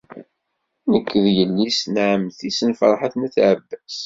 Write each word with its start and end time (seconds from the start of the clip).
Nekk 0.91 1.09
d 1.23 1.25
yelli-s 1.37 1.79
n 1.93 1.95
ɛemmti-s 2.09 2.59
n 2.67 2.71
Ferḥat 2.79 3.15
n 3.17 3.25
At 3.27 3.35
Ɛebbas. 3.47 3.95